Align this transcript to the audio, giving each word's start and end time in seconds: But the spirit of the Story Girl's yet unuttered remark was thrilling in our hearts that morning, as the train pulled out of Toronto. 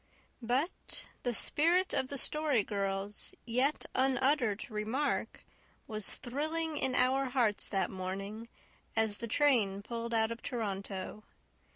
But 0.41 1.05
the 1.21 1.31
spirit 1.31 1.93
of 1.93 2.07
the 2.07 2.17
Story 2.17 2.63
Girl's 2.63 3.35
yet 3.45 3.85
unuttered 3.93 4.65
remark 4.71 5.45
was 5.85 6.17
thrilling 6.17 6.75
in 6.77 6.95
our 6.95 7.25
hearts 7.25 7.67
that 7.67 7.91
morning, 7.91 8.49
as 8.95 9.17
the 9.19 9.27
train 9.27 9.83
pulled 9.83 10.15
out 10.15 10.31
of 10.31 10.41
Toronto. 10.41 11.21